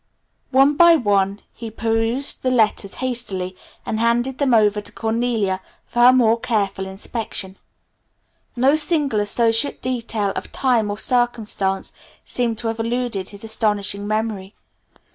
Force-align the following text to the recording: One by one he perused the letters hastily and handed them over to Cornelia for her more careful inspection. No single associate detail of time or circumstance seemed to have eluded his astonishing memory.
One 0.49 0.73
by 0.75 0.95
one 0.95 1.41
he 1.53 1.69
perused 1.69 2.41
the 2.41 2.49
letters 2.49 2.95
hastily 2.95 3.55
and 3.85 3.99
handed 3.99 4.39
them 4.39 4.51
over 4.51 4.81
to 4.81 4.91
Cornelia 4.91 5.61
for 5.85 5.99
her 5.99 6.11
more 6.11 6.39
careful 6.39 6.87
inspection. 6.87 7.59
No 8.55 8.73
single 8.73 9.19
associate 9.19 9.79
detail 9.79 10.31
of 10.35 10.51
time 10.51 10.89
or 10.89 10.97
circumstance 10.97 11.93
seemed 12.25 12.57
to 12.57 12.67
have 12.69 12.79
eluded 12.79 13.29
his 13.29 13.43
astonishing 13.43 14.07
memory. 14.07 14.55